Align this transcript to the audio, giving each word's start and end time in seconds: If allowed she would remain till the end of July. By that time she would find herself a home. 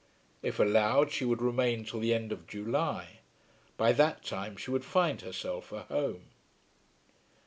If 0.41 0.59
allowed 0.59 1.11
she 1.11 1.25
would 1.25 1.43
remain 1.43 1.85
till 1.85 1.99
the 1.99 2.11
end 2.11 2.31
of 2.31 2.47
July. 2.47 3.19
By 3.77 3.91
that 3.91 4.25
time 4.25 4.57
she 4.57 4.71
would 4.71 4.83
find 4.83 5.21
herself 5.21 5.71
a 5.71 5.83
home. 5.83 6.31